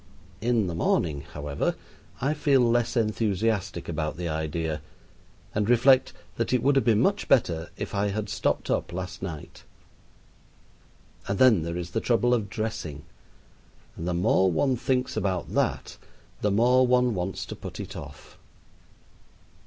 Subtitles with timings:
[0.41, 1.75] In the morning, however,
[2.21, 4.81] I feel less enthusiastic about the idea,
[5.53, 9.21] and reflect that it would have been much better if I had stopped up last
[9.21, 9.63] night.
[11.27, 13.03] And then there is the trouble of dressing,
[13.95, 15.97] and the more one thinks about that
[16.41, 18.39] the more one wants to put it off.